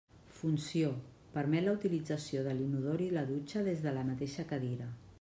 [0.35, 0.87] Funció:
[1.35, 4.95] permet la utilització de l'inodor i la dutxa des de la mateixa cadira.